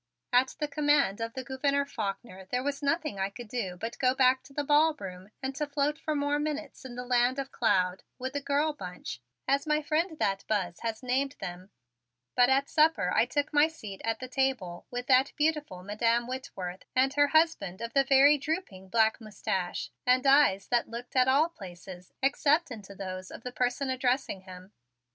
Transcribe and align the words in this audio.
At 0.33 0.55
the 0.57 0.67
command 0.67 1.21
of 1.21 1.33
the 1.35 1.43
Gouverneur 1.43 1.85
Faulkner 1.85 2.47
there 2.49 2.63
was 2.63 2.81
nothing 2.81 3.19
I 3.19 3.29
could 3.29 3.47
do 3.47 3.77
but 3.77 3.99
go 3.99 4.15
back 4.15 4.41
to 4.45 4.51
the 4.53 4.63
ballroom 4.63 5.29
and 5.43 5.55
to 5.57 5.67
float 5.67 5.99
for 5.99 6.15
more 6.15 6.39
minutes 6.39 6.83
in 6.83 6.95
the 6.95 7.05
land 7.05 7.37
of 7.37 7.51
cloud 7.51 8.01
with 8.17 8.33
the 8.33 8.41
"girl 8.41 8.73
bunch," 8.73 9.21
as 9.47 9.67
my 9.67 9.79
friend 9.83 10.17
that 10.17 10.43
Buzz 10.47 10.79
has 10.79 11.03
named 11.03 11.35
them; 11.39 11.69
but 12.35 12.49
at 12.49 12.67
supper 12.67 13.13
I 13.15 13.27
took 13.27 13.53
my 13.53 13.67
seat 13.67 14.01
at 14.03 14.19
the 14.19 14.27
table 14.27 14.87
with 14.89 15.05
that 15.05 15.33
beautiful 15.35 15.83
Madam 15.83 16.25
Whitworth 16.25 16.81
and 16.95 17.13
her 17.13 17.27
husband 17.27 17.79
of 17.79 17.93
the 17.93 18.03
very 18.03 18.39
drooping 18.39 18.89
black 18.89 19.21
mustache 19.21 19.91
and 20.07 20.25
eyes 20.25 20.67
that 20.69 20.89
looked 20.89 21.15
at 21.15 21.27
all 21.27 21.47
places 21.47 22.11
except 22.23 22.71
into 22.71 22.95
those 22.95 23.29
of 23.29 23.43
the 23.43 23.51
person 23.51 23.91
addressing 23.91 24.41
him. 24.41 24.71